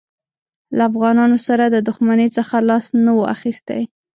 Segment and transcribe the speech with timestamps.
[0.77, 3.81] له افغانانو سره د دښمنۍ څخه لاس نه وو اخیستی.